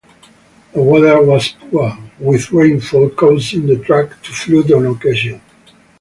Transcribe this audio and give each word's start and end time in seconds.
The 0.73 0.81
weather 0.81 1.21
was 1.21 1.49
poor, 1.69 1.95
with 2.19 2.51
rainfall 2.51 3.09
causing 3.11 3.67
the 3.67 3.77
track 3.77 4.09
to 4.23 4.31
flood 4.31 4.71
on 4.71 4.87
occasion. 4.87 5.39